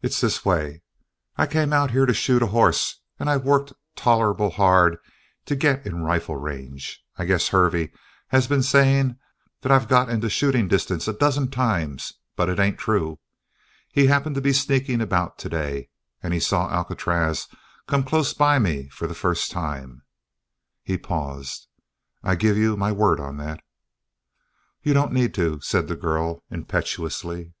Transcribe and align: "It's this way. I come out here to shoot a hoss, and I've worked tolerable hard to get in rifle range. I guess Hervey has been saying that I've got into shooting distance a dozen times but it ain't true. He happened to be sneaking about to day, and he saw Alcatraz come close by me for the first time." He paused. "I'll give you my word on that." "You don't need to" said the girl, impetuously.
"It's 0.00 0.22
this 0.22 0.42
way. 0.42 0.80
I 1.36 1.46
come 1.46 1.70
out 1.70 1.90
here 1.90 2.06
to 2.06 2.14
shoot 2.14 2.40
a 2.42 2.46
hoss, 2.46 3.02
and 3.20 3.28
I've 3.28 3.44
worked 3.44 3.74
tolerable 3.94 4.48
hard 4.48 4.96
to 5.44 5.54
get 5.54 5.86
in 5.86 5.96
rifle 6.02 6.36
range. 6.36 7.04
I 7.18 7.26
guess 7.26 7.48
Hervey 7.48 7.92
has 8.28 8.46
been 8.46 8.62
saying 8.62 9.18
that 9.60 9.70
I've 9.70 9.86
got 9.86 10.08
into 10.08 10.30
shooting 10.30 10.66
distance 10.66 11.06
a 11.06 11.12
dozen 11.12 11.50
times 11.50 12.14
but 12.36 12.48
it 12.48 12.58
ain't 12.58 12.78
true. 12.78 13.18
He 13.92 14.06
happened 14.06 14.34
to 14.36 14.40
be 14.40 14.54
sneaking 14.54 15.02
about 15.02 15.36
to 15.40 15.50
day, 15.50 15.90
and 16.22 16.32
he 16.32 16.40
saw 16.40 16.70
Alcatraz 16.70 17.48
come 17.86 18.04
close 18.04 18.32
by 18.32 18.58
me 18.58 18.88
for 18.88 19.06
the 19.06 19.14
first 19.14 19.50
time." 19.50 20.04
He 20.82 20.96
paused. 20.96 21.68
"I'll 22.22 22.34
give 22.34 22.56
you 22.56 22.78
my 22.78 22.92
word 22.92 23.20
on 23.20 23.36
that." 23.36 23.62
"You 24.82 24.94
don't 24.94 25.12
need 25.12 25.34
to" 25.34 25.60
said 25.60 25.86
the 25.86 25.96
girl, 25.96 26.44
impetuously. 26.50 27.52